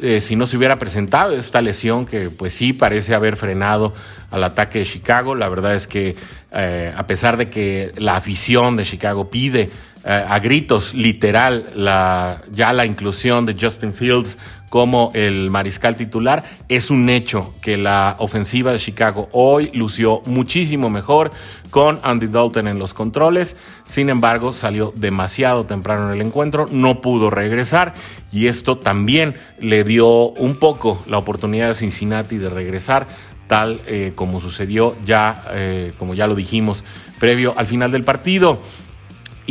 eh, 0.01 0.22
si 0.22 0.36
no 0.36 0.48
se 0.48 0.58
hubiera 0.58 0.77
presentado 0.77 1.34
esta 1.34 1.62
lesión 1.62 2.05
que 2.05 2.29
pues 2.29 2.53
sí 2.53 2.74
parece 2.74 3.13
haber 3.15 3.36
frenado 3.36 3.93
al 4.31 4.43
ataque 4.43 4.79
de 4.79 4.86
Chicago. 4.86 5.36
La 5.36 5.50
verdad 5.50 5.75
es 5.75 5.88
que 5.88 6.15
eh, 6.51 6.93
a 6.96 7.08
pesar 7.08 7.38
de 7.38 7.50
que 7.50 7.91
la 7.98 8.15
afición 8.15 8.77
de 8.77 8.84
Chicago 8.84 9.29
pide 9.29 9.69
a 10.05 10.39
gritos 10.39 10.93
literal 10.93 11.65
la, 11.75 12.41
ya 12.50 12.72
la 12.72 12.86
inclusión 12.86 13.46
de 13.46 13.58
Justin 13.60 13.93
Fields 13.93 14.38
como 14.69 15.11
el 15.13 15.49
mariscal 15.49 15.95
titular. 15.95 16.43
Es 16.69 16.89
un 16.89 17.09
hecho 17.09 17.53
que 17.61 17.77
la 17.77 18.15
ofensiva 18.19 18.71
de 18.71 18.79
Chicago 18.79 19.29
hoy 19.31 19.71
lució 19.73 20.21
muchísimo 20.25 20.89
mejor 20.89 21.31
con 21.69 21.99
Andy 22.03 22.27
Dalton 22.27 22.67
en 22.67 22.79
los 22.79 22.93
controles. 22.93 23.57
Sin 23.83 24.09
embargo, 24.09 24.53
salió 24.53 24.93
demasiado 24.95 25.65
temprano 25.65 26.07
en 26.07 26.19
el 26.19 26.25
encuentro, 26.25 26.67
no 26.71 27.01
pudo 27.01 27.29
regresar 27.29 27.93
y 28.31 28.47
esto 28.47 28.77
también 28.77 29.35
le 29.59 29.83
dio 29.83 30.29
un 30.29 30.55
poco 30.57 31.03
la 31.07 31.17
oportunidad 31.17 31.71
a 31.71 31.73
Cincinnati 31.73 32.38
de 32.38 32.49
regresar 32.49 33.07
tal 33.47 33.81
eh, 33.88 34.13
como 34.13 34.39
sucedió 34.39 34.95
ya, 35.03 35.43
eh, 35.51 35.91
como 35.97 36.13
ya 36.13 36.27
lo 36.27 36.35
dijimos, 36.35 36.85
previo 37.19 37.53
al 37.57 37.65
final 37.65 37.91
del 37.91 38.03
partido. 38.03 38.61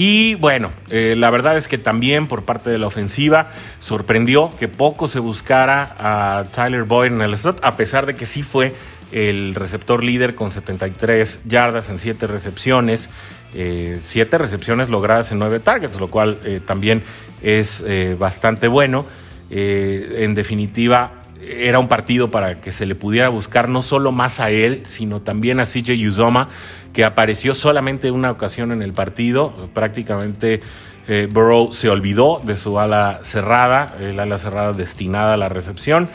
Y 0.00 0.36
bueno, 0.36 0.70
eh, 0.90 1.16
la 1.18 1.28
verdad 1.28 1.56
es 1.56 1.66
que 1.66 1.76
también 1.76 2.28
por 2.28 2.44
parte 2.44 2.70
de 2.70 2.78
la 2.78 2.86
ofensiva 2.86 3.50
sorprendió 3.80 4.48
que 4.56 4.68
poco 4.68 5.08
se 5.08 5.18
buscara 5.18 5.96
a 5.98 6.44
Tyler 6.54 6.84
Boyd 6.84 7.08
en 7.08 7.20
el 7.20 7.36
slot, 7.36 7.58
a 7.64 7.76
pesar 7.76 8.06
de 8.06 8.14
que 8.14 8.24
sí 8.24 8.44
fue 8.44 8.76
el 9.10 9.56
receptor 9.56 10.04
líder 10.04 10.36
con 10.36 10.52
73 10.52 11.40
yardas 11.46 11.90
en 11.90 11.98
7 11.98 12.28
recepciones, 12.28 13.10
7 13.50 13.56
eh, 13.56 14.38
recepciones 14.38 14.88
logradas 14.88 15.32
en 15.32 15.40
9 15.40 15.58
targets, 15.58 15.98
lo 15.98 16.06
cual 16.06 16.38
eh, 16.44 16.60
también 16.64 17.02
es 17.42 17.84
bastante 18.20 18.68
bueno. 18.68 19.04
en 19.50 20.34
definitiva, 20.36 21.24
era 21.42 21.80
un 21.80 21.88
partido 21.88 22.30
para 22.30 22.60
que 22.60 22.70
se 22.70 22.86
le 22.86 22.94
pudiera 22.94 23.30
buscar 23.30 23.68
no 23.68 23.82
solo 23.82 24.12
más 24.12 24.38
a 24.38 24.50
él, 24.50 24.82
sino 24.84 25.22
también 25.22 25.58
a 25.58 25.66
CJ 25.66 26.06
Uzoma, 26.06 26.50
que 26.98 27.04
apareció 27.04 27.54
solamente 27.54 28.10
una 28.10 28.32
ocasión 28.32 28.72
en 28.72 28.82
el 28.82 28.92
partido. 28.92 29.52
Prácticamente 29.72 30.60
eh, 31.06 31.28
Burrow 31.32 31.72
se 31.72 31.88
olvidó 31.88 32.40
de 32.42 32.56
su 32.56 32.80
ala 32.80 33.20
cerrada, 33.22 33.94
el 34.00 34.18
ala 34.18 34.36
cerrada 34.36 34.72
destinada 34.72 35.34
a 35.34 35.36
la 35.36 35.48
recepción. 35.48 36.08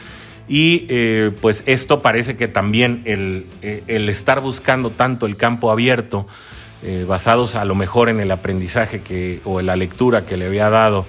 Y 0.49 0.85
eh, 0.89 1.31
pues 1.39 1.63
esto 1.67 2.01
parece 2.01 2.35
que 2.35 2.49
también 2.49 3.01
el, 3.05 3.45
eh, 3.61 3.85
el, 3.87 4.09
estar 4.09 4.41
buscando 4.41 4.89
tanto 4.89 5.25
el 5.25 5.37
campo 5.37 5.71
abierto, 5.71 6.27
basados 7.07 7.55
a 7.55 7.63
lo 7.63 7.75
mejor 7.75 8.09
en 8.09 8.19
el 8.19 8.29
aprendizaje 8.29 8.99
que, 8.99 9.39
o 9.45 9.61
en 9.61 9.67
la 9.67 9.77
lectura 9.77 10.25
que 10.25 10.35
le 10.35 10.47
había 10.47 10.69
dado 10.69 11.05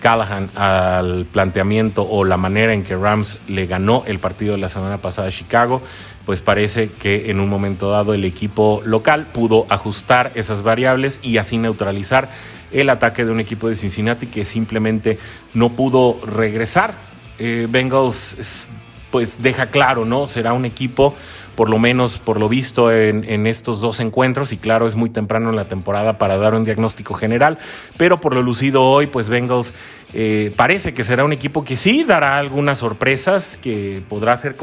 Callahan 0.00 0.48
al 0.54 1.26
planteamiento 1.26 2.08
o 2.08 2.24
la 2.24 2.38
manera 2.38 2.72
en 2.72 2.82
que 2.82 2.96
Rams 2.96 3.38
le 3.46 3.66
ganó 3.66 4.04
el 4.06 4.20
partido 4.20 4.52
de 4.52 4.58
la 4.58 4.70
semana 4.70 4.98
pasada 4.98 5.28
a 5.28 5.30
Chicago, 5.30 5.82
pues 6.28 6.42
parece 6.42 6.90
que 6.90 7.30
en 7.30 7.40
un 7.40 7.48
momento 7.48 7.88
dado 7.88 8.12
el 8.12 8.22
equipo 8.26 8.82
local 8.84 9.26
pudo 9.32 9.64
ajustar 9.70 10.30
esas 10.34 10.62
variables 10.62 11.20
y 11.22 11.38
así 11.38 11.56
neutralizar 11.56 12.28
el 12.70 12.90
ataque 12.90 13.24
de 13.24 13.30
un 13.30 13.40
equipo 13.40 13.70
de 13.70 13.76
Cincinnati 13.76 14.26
que 14.26 14.44
simplemente 14.44 15.18
no 15.54 15.70
pudo 15.70 16.20
regresar. 16.26 16.92
Eh, 17.38 17.66
Bengals 17.70 18.68
pues 19.10 19.42
deja 19.42 19.68
claro, 19.68 20.04
¿no? 20.04 20.26
Será 20.26 20.52
un 20.52 20.66
equipo 20.66 21.14
por 21.56 21.70
lo 21.70 21.80
menos 21.80 22.18
por 22.18 22.38
lo 22.38 22.48
visto 22.48 22.92
en, 22.92 23.46
estos 23.48 23.80
dos 23.80 23.98
encuentros, 23.98 24.52
y 24.52 24.58
claro, 24.58 24.86
es 24.86 24.94
muy 24.94 25.10
temprano 25.10 25.50
en 25.50 25.56
la 25.56 25.66
temporada 25.66 26.16
para 26.16 26.36
dar 26.36 26.54
un 26.54 26.62
diagnóstico 26.62 27.14
general, 27.14 27.58
pero 27.96 28.20
por 28.20 28.32
lo 28.32 28.42
lucido 28.42 28.84
hoy, 28.84 29.08
pues 29.08 29.28
Bengals 29.28 29.74
eh, 30.12 30.52
parece 30.54 30.94
que 30.94 31.02
será 31.02 31.24
un 31.24 31.32
equipo 31.32 31.64
que 31.64 31.76
sí 31.76 32.04
dará 32.04 32.38
algunas 32.38 32.78
sorpresas, 32.78 33.58
que 33.60 34.04
podrá 34.08 34.36
ser 34.36 34.54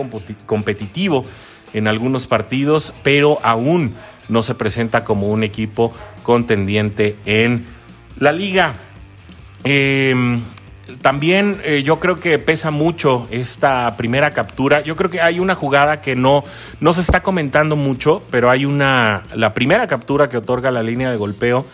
competitivo 0.46 1.26
en 1.74 1.88
algunos 1.88 2.28
partidos, 2.28 2.94
pero 3.04 3.40
aún 3.44 3.94
no 4.30 4.44
se 4.44 4.56
presenta 4.56 5.04
como 5.04 5.30
un 5.30 5.44
equipo 5.44 5.94
contendiente 6.24 7.16
en 7.26 7.66
la 8.20 8.32
liga. 8.32 8.74
Eh, 9.64 10.40
también 11.02 11.60
eh, 11.64 11.84
yo 11.84 12.00
creo 12.00 12.20
que 12.20 12.38
pesa 12.40 12.72
mucho 12.72 13.28
esta 13.32 13.96
primera 13.98 14.32
captura. 14.32 14.82
Yo 14.82 14.96
creo 14.96 15.10
que 15.10 15.22
hay 15.22 15.40
una 15.40 15.56
jugada 15.56 16.02
que 16.02 16.16
no, 16.16 16.44
no 16.80 16.94
se 16.94 17.02
está 17.02 17.24
comentando 17.24 17.76
mucho, 17.76 18.22
pero 18.30 18.50
hay 18.50 18.66
una. 18.66 19.24
La 19.34 19.54
primera 19.54 19.88
captura 19.88 20.30
que 20.30 20.38
otorga 20.38 20.72
la 20.72 20.84
línea 20.84 21.10
de 21.10 21.18
golpeo. 21.18 21.66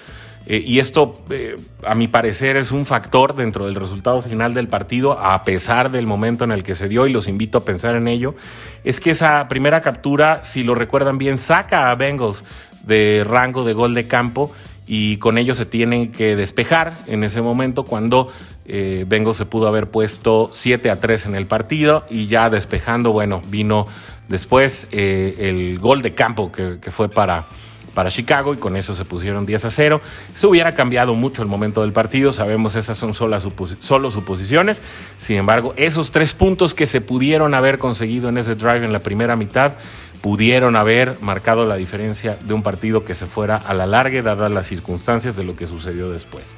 Eh, 0.48 0.64
y 0.66 0.80
esto, 0.80 1.22
eh, 1.30 1.56
a 1.86 1.96
mi 1.96 2.08
parecer, 2.08 2.58
es 2.58 2.72
un 2.72 2.86
factor 2.86 3.36
dentro 3.36 3.66
del 3.66 3.76
resultado 3.76 4.22
final 4.22 4.54
del 4.54 4.68
partido, 4.68 5.20
a 5.20 5.44
pesar 5.44 5.92
del 5.92 6.08
momento 6.08 6.44
en 6.44 6.52
el 6.52 6.64
que 6.64 6.76
se 6.76 6.90
dio, 6.90 7.08
y 7.08 7.12
los 7.12 7.28
invito 7.28 7.60
a 7.60 7.66
pensar 7.66 7.96
en 7.96 8.08
ello. 8.08 8.36
Es 8.84 9.00
que 9.00 9.12
esa 9.12 9.48
primera 9.48 9.82
captura, 9.82 10.44
si 10.44 10.64
lo 10.64 10.76
recuerdan 10.76 11.18
bien, 11.18 11.38
saca 11.38 11.92
a 11.92 11.96
Bengals 11.96 12.44
de 12.84 13.24
rango 13.28 13.64
de 13.64 13.74
gol 13.74 13.94
de 13.94 14.08
campo 14.08 14.52
y 14.88 15.18
con 15.18 15.38
ello 15.38 15.54
se 15.54 15.68
tienen 15.68 16.12
que 16.12 16.36
despejar 16.36 16.98
en 17.06 17.24
ese 17.24 17.44
momento 17.44 17.84
cuando 17.84 18.30
eh, 18.66 19.06
se 19.34 19.46
pudo 19.46 19.68
haber 19.68 19.90
puesto 19.92 20.50
7 20.52 20.90
a 20.90 21.00
3 21.00 21.28
en 21.28 21.36
el 21.36 21.46
partido 21.46 22.04
y 22.10 22.28
ya 22.28 22.50
despejando, 22.50 23.12
bueno, 23.12 23.44
vino 23.48 23.86
después 24.28 24.88
el 24.92 25.78
gol 25.80 26.02
de 26.02 26.16
campo 26.16 26.52
que, 26.52 26.80
fue 26.90 27.10
para, 27.10 27.46
para 27.94 28.10
Chicago 28.10 28.54
y 28.54 28.58
con 28.58 28.78
eso 28.78 28.94
se 28.94 29.06
pusieron 29.06 29.46
10 29.46 29.66
a 29.66 29.72
0. 29.72 30.02
Se 30.36 30.48
hubiera 30.48 30.74
cambiado 30.76 31.16
mucho 31.16 31.42
el 31.42 31.48
momento 31.48 31.82
del 31.82 31.94
partido, 31.94 32.34
sabemos 32.34 32.76
esas 32.76 32.98
son 32.98 33.14
solo, 33.14 33.40
solo 33.80 34.12
suposiciones, 34.12 34.82
sin 35.18 35.38
embargo 35.38 35.74
esos 35.78 36.12
tres 36.12 36.34
puntos 36.34 36.74
que 36.74 36.88
se 36.88 37.02
pudieron 37.02 37.54
haber 37.54 37.78
conseguido 37.78 38.30
en 38.30 38.38
ese 38.38 38.56
drive 38.56 38.86
en 38.86 38.94
la 38.94 39.00
primera 39.00 39.36
mitad 39.36 39.74
pudieron 40.22 40.76
haber 40.76 41.18
marcado 41.22 41.66
la 41.66 41.76
diferencia 41.76 42.38
de 42.44 42.54
un 42.54 42.64
partido 42.64 43.04
que 43.04 43.16
se 43.16 43.26
fuera 43.26 43.56
a 43.56 43.74
la 43.74 43.88
larga, 43.88 44.22
dadas 44.22 44.52
las 44.52 44.68
circunstancias 44.68 45.36
de 45.36 45.44
lo 45.44 45.56
que 45.56 45.68
sucedió 45.68 46.12
después. 46.12 46.58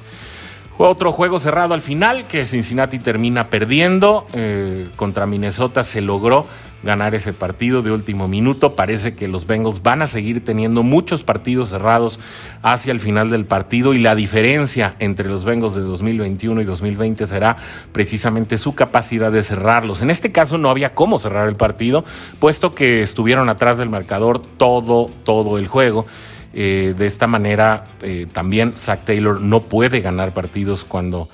Otro 0.76 1.12
juego 1.12 1.38
cerrado 1.38 1.72
al 1.74 1.82
final 1.82 2.26
que 2.26 2.46
Cincinnati 2.46 2.98
termina 2.98 3.48
perdiendo. 3.48 4.26
Eh, 4.32 4.88
contra 4.96 5.24
Minnesota 5.24 5.84
se 5.84 6.00
logró 6.00 6.46
ganar 6.82 7.14
ese 7.14 7.32
partido 7.32 7.80
de 7.80 7.92
último 7.92 8.26
minuto. 8.26 8.74
Parece 8.74 9.14
que 9.14 9.28
los 9.28 9.46
Bengals 9.46 9.82
van 9.84 10.02
a 10.02 10.08
seguir 10.08 10.44
teniendo 10.44 10.82
muchos 10.82 11.22
partidos 11.22 11.70
cerrados 11.70 12.18
hacia 12.62 12.90
el 12.90 12.98
final 12.98 13.30
del 13.30 13.46
partido 13.46 13.94
y 13.94 13.98
la 13.98 14.16
diferencia 14.16 14.96
entre 14.98 15.28
los 15.28 15.44
Bengals 15.44 15.76
de 15.76 15.82
2021 15.82 16.60
y 16.60 16.64
2020 16.64 17.26
será 17.28 17.54
precisamente 17.92 18.58
su 18.58 18.74
capacidad 18.74 19.30
de 19.30 19.44
cerrarlos. 19.44 20.02
En 20.02 20.10
este 20.10 20.32
caso 20.32 20.58
no 20.58 20.70
había 20.70 20.94
cómo 20.94 21.18
cerrar 21.18 21.48
el 21.48 21.56
partido, 21.56 22.04
puesto 22.40 22.74
que 22.74 23.02
estuvieron 23.02 23.48
atrás 23.48 23.78
del 23.78 23.90
marcador 23.90 24.40
todo, 24.40 25.06
todo 25.24 25.56
el 25.56 25.68
juego. 25.68 26.06
Eh, 26.56 26.94
de 26.96 27.06
esta 27.08 27.26
manera, 27.26 27.82
eh, 28.00 28.26
también 28.32 28.74
Zach 28.76 29.00
Taylor 29.04 29.40
no 29.40 29.62
puede 29.62 30.00
ganar 30.00 30.32
partidos 30.32 30.84
cuando 30.84 31.28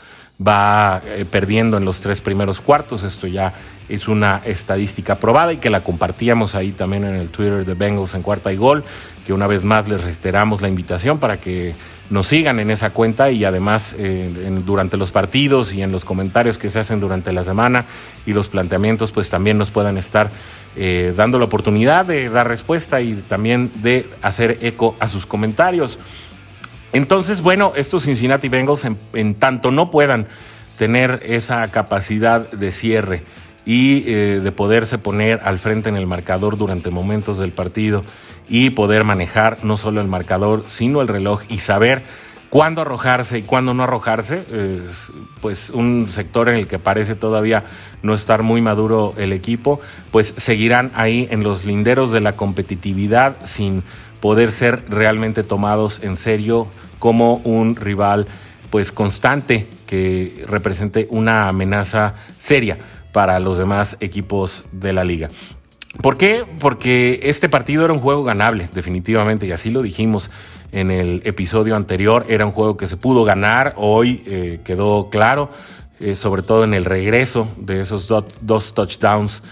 va 0.44 1.02
eh, 1.04 1.26
perdiendo 1.30 1.76
en 1.76 1.84
los 1.84 2.00
tres 2.00 2.22
primeros 2.22 2.62
cuartos. 2.62 3.02
Esto 3.02 3.26
ya 3.26 3.52
es 3.90 4.08
una 4.08 4.40
estadística 4.46 5.18
probada 5.18 5.52
y 5.52 5.58
que 5.58 5.68
la 5.68 5.82
compartíamos 5.82 6.54
ahí 6.54 6.72
también 6.72 7.04
en 7.04 7.16
el 7.16 7.28
Twitter 7.28 7.66
de 7.66 7.74
Bengals 7.74 8.14
en 8.14 8.22
cuarta 8.22 8.50
y 8.50 8.56
gol, 8.56 8.82
que 9.26 9.34
una 9.34 9.46
vez 9.46 9.62
más 9.62 9.88
les 9.88 10.02
reiteramos 10.02 10.62
la 10.62 10.68
invitación 10.68 11.18
para 11.18 11.36
que 11.38 11.74
nos 12.08 12.26
sigan 12.26 12.58
en 12.58 12.70
esa 12.70 12.90
cuenta 12.90 13.30
y 13.30 13.44
además 13.44 13.94
durante 14.64 14.96
los 14.96 15.12
partidos 15.12 15.72
y 15.72 15.82
en 15.82 15.92
los 15.92 16.04
comentarios 16.04 16.58
que 16.58 16.68
se 16.68 16.80
hacen 16.80 16.98
durante 16.98 17.32
la 17.32 17.44
semana 17.44 17.84
y 18.26 18.32
los 18.32 18.48
planteamientos 18.48 19.12
pues 19.12 19.28
también 19.28 19.58
nos 19.58 19.70
puedan 19.70 19.96
estar 19.96 20.30
eh, 20.76 21.12
dando 21.16 21.38
la 21.38 21.46
oportunidad 21.46 22.06
de 22.06 22.28
dar 22.28 22.46
respuesta 22.46 23.00
y 23.00 23.14
también 23.14 23.70
de 23.76 24.08
hacer 24.22 24.58
eco 24.62 24.94
a 25.00 25.08
sus 25.08 25.26
comentarios. 25.26 25.98
Entonces, 26.92 27.42
bueno, 27.42 27.72
estos 27.76 28.04
Cincinnati 28.04 28.48
Bengals, 28.48 28.86
en, 29.12 29.34
tanto 29.34 29.70
no 29.70 29.90
puedan 29.90 30.26
tener 30.76 31.20
esa 31.24 31.66
capacidad 31.68 32.50
de 32.50 32.70
cierre 32.70 33.24
y 33.64 34.04
eh, 34.06 34.40
de 34.42 34.52
poderse 34.52 34.98
poner 34.98 35.40
al 35.44 35.58
frente 35.58 35.88
en 35.88 35.96
el 35.96 36.06
marcador 36.06 36.56
durante 36.56 36.90
momentos 36.90 37.38
del 37.38 37.52
partido 37.52 38.04
y 38.48 38.70
poder 38.70 39.04
manejar 39.04 39.58
no 39.62 39.76
solo 39.76 40.00
el 40.00 40.08
marcador, 40.08 40.64
sino 40.68 41.02
el 41.02 41.08
reloj 41.08 41.42
y 41.48 41.58
saber 41.58 42.02
cuándo 42.50 42.82
arrojarse 42.82 43.38
y 43.38 43.42
cuándo 43.42 43.72
no 43.72 43.84
arrojarse, 43.84 44.44
pues 45.40 45.70
un 45.70 46.08
sector 46.10 46.48
en 46.48 46.56
el 46.56 46.66
que 46.66 46.78
parece 46.78 47.14
todavía 47.14 47.64
no 48.02 48.12
estar 48.12 48.42
muy 48.42 48.60
maduro 48.60 49.14
el 49.16 49.32
equipo, 49.32 49.80
pues 50.10 50.34
seguirán 50.36 50.90
ahí 50.94 51.28
en 51.30 51.42
los 51.44 51.64
linderos 51.64 52.10
de 52.12 52.20
la 52.20 52.34
competitividad 52.34 53.36
sin 53.44 53.82
poder 54.20 54.50
ser 54.50 54.84
realmente 54.90 55.44
tomados 55.44 56.00
en 56.02 56.16
serio 56.16 56.66
como 56.98 57.36
un 57.36 57.76
rival 57.76 58.26
pues 58.68 58.92
constante 58.92 59.66
que 59.86 60.44
represente 60.46 61.06
una 61.10 61.48
amenaza 61.48 62.14
seria 62.36 62.78
para 63.12 63.40
los 63.40 63.58
demás 63.58 63.96
equipos 64.00 64.64
de 64.72 64.92
la 64.92 65.04
liga. 65.04 65.28
¿Por 66.02 66.16
qué? 66.16 66.44
Porque 66.60 67.18
este 67.24 67.48
partido 67.48 67.84
era 67.84 67.92
un 67.92 67.98
juego 67.98 68.22
ganable, 68.22 68.68
definitivamente, 68.72 69.46
y 69.46 69.52
así 69.52 69.70
lo 69.70 69.82
dijimos 69.82 70.30
en 70.72 70.90
el 70.90 71.22
episodio 71.24 71.76
anterior. 71.76 72.26
Era 72.28 72.46
un 72.46 72.52
juego 72.52 72.76
que 72.76 72.86
se 72.86 72.96
pudo 72.96 73.24
ganar, 73.24 73.74
hoy 73.76 74.22
eh, 74.26 74.60
quedó 74.64 75.08
claro, 75.10 75.50
eh, 76.00 76.14
sobre 76.14 76.42
todo 76.42 76.64
en 76.64 76.74
el 76.74 76.84
regreso 76.84 77.48
de 77.56 77.80
esos 77.82 78.12
dos 78.40 78.74
touchdowns. 78.74 79.42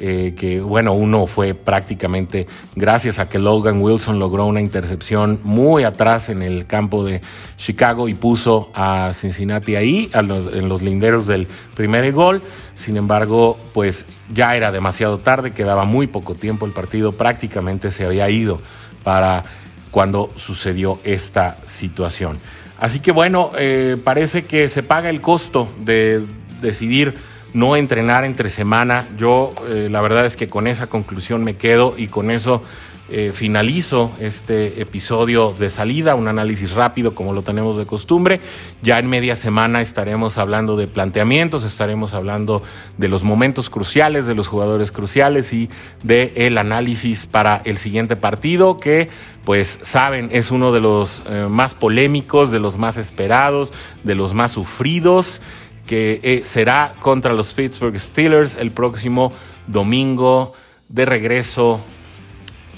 Eh, 0.00 0.36
que 0.38 0.60
bueno, 0.60 0.92
uno 0.92 1.26
fue 1.26 1.54
prácticamente 1.54 2.46
gracias 2.76 3.18
a 3.18 3.28
que 3.28 3.40
Logan 3.40 3.82
Wilson 3.82 4.20
logró 4.20 4.46
una 4.46 4.60
intercepción 4.60 5.40
muy 5.42 5.82
atrás 5.82 6.28
en 6.28 6.42
el 6.42 6.68
campo 6.68 7.04
de 7.04 7.20
Chicago 7.56 8.08
y 8.08 8.14
puso 8.14 8.70
a 8.74 9.10
Cincinnati 9.12 9.74
ahí, 9.74 10.08
en 10.14 10.68
los 10.68 10.82
linderos 10.82 11.26
del 11.26 11.48
primer 11.74 12.12
gol. 12.12 12.40
Sin 12.76 12.96
embargo, 12.96 13.58
pues 13.74 14.06
ya 14.32 14.54
era 14.54 14.70
demasiado 14.70 15.18
tarde, 15.18 15.50
quedaba 15.50 15.84
muy 15.84 16.06
poco 16.06 16.36
tiempo, 16.36 16.64
el 16.64 16.72
partido 16.72 17.10
prácticamente 17.10 17.90
se 17.90 18.06
había 18.06 18.30
ido 18.30 18.58
para 19.02 19.42
cuando 19.90 20.28
sucedió 20.36 20.98
esta 21.04 21.56
situación. 21.66 22.38
Así 22.78 23.00
que 23.00 23.10
bueno, 23.10 23.50
eh, 23.58 23.96
parece 24.02 24.44
que 24.44 24.68
se 24.68 24.82
paga 24.82 25.10
el 25.10 25.20
costo 25.20 25.68
de 25.78 26.22
decidir 26.60 27.14
no 27.54 27.76
entrenar 27.76 28.24
entre 28.24 28.50
semana. 28.50 29.08
Yo 29.16 29.52
eh, 29.68 29.88
la 29.90 30.00
verdad 30.00 30.26
es 30.26 30.36
que 30.36 30.48
con 30.48 30.66
esa 30.66 30.86
conclusión 30.86 31.42
me 31.42 31.56
quedo 31.56 31.94
y 31.96 32.08
con 32.08 32.30
eso 32.30 32.62
eh, 33.10 33.32
finalizo 33.34 34.10
este 34.20 34.82
episodio 34.82 35.54
de 35.58 35.70
salida, 35.70 36.14
un 36.14 36.28
análisis 36.28 36.72
rápido 36.72 37.14
como 37.14 37.32
lo 37.32 37.42
tenemos 37.42 37.78
de 37.78 37.86
costumbre. 37.86 38.40
Ya 38.82 38.98
en 38.98 39.08
media 39.08 39.34
semana 39.34 39.80
estaremos 39.80 40.36
hablando 40.36 40.76
de 40.76 40.88
planteamientos, 40.88 41.64
estaremos 41.64 42.12
hablando 42.12 42.62
de 42.98 43.08
los 43.08 43.22
momentos 43.22 43.70
cruciales, 43.70 44.26
de 44.26 44.34
los 44.34 44.46
jugadores 44.46 44.92
cruciales 44.92 45.54
y 45.54 45.70
de 46.04 46.32
el 46.36 46.58
análisis 46.58 47.26
para 47.26 47.62
el 47.64 47.78
siguiente 47.78 48.16
partido 48.16 48.76
que 48.76 49.08
pues 49.44 49.78
saben 49.82 50.28
es 50.30 50.50
uno 50.50 50.72
de 50.72 50.80
los 50.80 51.22
eh, 51.30 51.46
más 51.48 51.74
polémicos, 51.74 52.50
de 52.50 52.60
los 52.60 52.76
más 52.76 52.98
esperados, 52.98 53.72
de 54.04 54.14
los 54.16 54.34
más 54.34 54.52
sufridos 54.52 55.40
que 55.86 56.20
eh, 56.22 56.42
será 56.44 56.92
contra 57.00 57.32
los 57.32 57.54
Pittsburgh 57.54 57.98
Steelers 57.98 58.56
el 58.56 58.70
próximo 58.70 59.32
domingo 59.66 60.52
de 60.90 61.06
regreso 61.06 61.80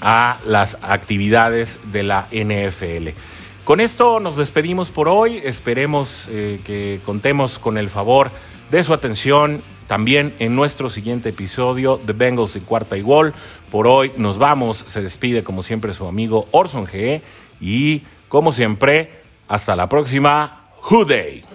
a 0.01 0.37
las 0.45 0.77
actividades 0.81 1.79
de 1.91 2.03
la 2.03 2.27
NFL. 2.31 3.09
Con 3.63 3.79
esto 3.79 4.19
nos 4.19 4.37
despedimos 4.37 4.91
por 4.91 5.07
hoy. 5.07 5.41
Esperemos 5.43 6.27
eh, 6.29 6.59
que 6.65 6.99
contemos 7.05 7.59
con 7.59 7.77
el 7.77 7.89
favor 7.89 8.31
de 8.71 8.83
su 8.83 8.93
atención 8.93 9.61
también 9.87 10.33
en 10.39 10.55
nuestro 10.55 10.89
siguiente 10.89 11.29
episodio 11.29 11.97
de 11.97 12.13
Bengals 12.13 12.55
en 12.55 12.63
cuarta 12.63 12.97
y 12.97 13.01
gol. 13.01 13.33
Por 13.69 13.87
hoy 13.87 14.13
nos 14.17 14.37
vamos. 14.37 14.83
Se 14.87 15.01
despide 15.01 15.43
como 15.43 15.63
siempre 15.63 15.93
su 15.93 16.07
amigo 16.07 16.47
Orson 16.51 16.87
G. 16.87 17.21
Y 17.59 18.01
como 18.27 18.51
siempre, 18.51 19.21
hasta 19.47 19.75
la 19.75 19.87
próxima. 19.89 20.57
Day. 21.07 21.50